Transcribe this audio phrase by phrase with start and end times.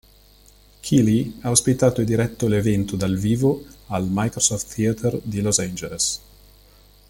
[0.81, 6.21] Keighley ha ospitato e diretto l'evento dal vivo al "Microsoft Theater" di Los Angeles.